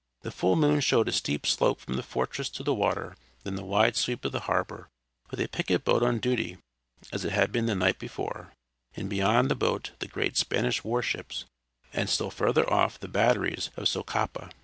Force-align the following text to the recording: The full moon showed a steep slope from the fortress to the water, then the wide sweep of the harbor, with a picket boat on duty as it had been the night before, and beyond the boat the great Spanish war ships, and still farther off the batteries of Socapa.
The 0.21 0.31
full 0.31 0.55
moon 0.55 0.79
showed 0.79 1.07
a 1.09 1.11
steep 1.11 1.45
slope 1.45 1.79
from 1.79 1.93
the 1.93 2.01
fortress 2.01 2.49
to 2.49 2.63
the 2.63 2.73
water, 2.73 3.15
then 3.43 3.53
the 3.53 3.63
wide 3.63 3.95
sweep 3.95 4.25
of 4.25 4.31
the 4.31 4.39
harbor, 4.49 4.89
with 5.29 5.39
a 5.39 5.47
picket 5.47 5.83
boat 5.83 6.01
on 6.01 6.17
duty 6.17 6.57
as 7.13 7.23
it 7.23 7.31
had 7.33 7.51
been 7.51 7.67
the 7.67 7.75
night 7.75 7.99
before, 7.99 8.51
and 8.95 9.07
beyond 9.07 9.47
the 9.47 9.53
boat 9.55 9.91
the 9.99 10.07
great 10.07 10.37
Spanish 10.37 10.83
war 10.83 11.03
ships, 11.03 11.45
and 11.93 12.09
still 12.09 12.31
farther 12.31 12.67
off 12.67 12.99
the 12.99 13.07
batteries 13.07 13.69
of 13.77 13.87
Socapa. 13.87 14.49